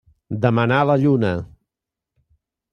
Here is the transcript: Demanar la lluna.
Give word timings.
Demanar 0.45 0.79
la 0.91 0.95
lluna. 1.03 1.31